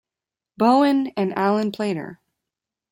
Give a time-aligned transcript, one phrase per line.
[0.57, 2.19] Bowen, and Alan Plater.